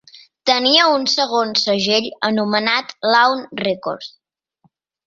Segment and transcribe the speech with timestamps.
[0.49, 4.15] Tenia un segon segell anomenat Lawn Records.